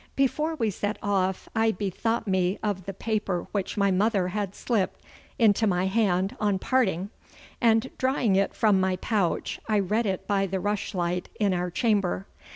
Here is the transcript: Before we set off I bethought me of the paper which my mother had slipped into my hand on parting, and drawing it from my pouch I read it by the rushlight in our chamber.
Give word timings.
Before 0.15 0.55
we 0.55 0.71
set 0.71 0.97
off 1.03 1.47
I 1.55 1.71
bethought 1.71 2.27
me 2.27 2.57
of 2.63 2.87
the 2.87 2.91
paper 2.95 3.45
which 3.51 3.77
my 3.77 3.91
mother 3.91 4.29
had 4.29 4.55
slipped 4.55 4.99
into 5.37 5.67
my 5.67 5.85
hand 5.85 6.35
on 6.39 6.57
parting, 6.57 7.11
and 7.61 7.87
drawing 7.99 8.35
it 8.35 8.55
from 8.55 8.79
my 8.79 8.95
pouch 8.95 9.59
I 9.69 9.77
read 9.77 10.07
it 10.07 10.25
by 10.25 10.47
the 10.47 10.59
rushlight 10.59 11.29
in 11.39 11.53
our 11.53 11.69
chamber. 11.69 12.25